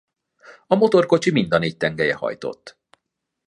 [0.67, 2.77] A motorkocsi mind a négy tengelye hajtott.